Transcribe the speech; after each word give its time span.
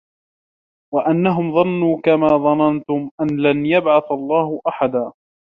وَأَنَّهُم 0.93 1.55
ظَنّوا 1.55 2.01
كَما 2.03 2.27
ظَنَنتُم 2.27 3.11
أَن 3.21 3.37
لَن 3.41 3.65
يَبعَثَ 3.65 4.11
اللَّهُ 4.11 4.61
أَحَدًا 4.67 5.11